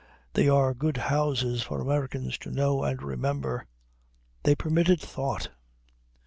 They 0.33 0.49
are 0.49 0.73
good 0.73 0.97
houses 0.97 1.61
for 1.61 1.79
Americans 1.79 2.39
to 2.39 2.49
know 2.49 2.81
and 2.83 2.99
remember. 3.03 3.67
They 4.41 4.55
permitted 4.55 4.99
thought. 4.99 5.51